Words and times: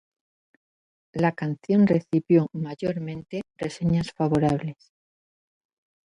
La 1.13 1.31
canción 1.33 1.85
recibió 1.85 2.47
mayormente 2.53 3.41
reseñas 3.55 4.09
favorables. 4.11 4.91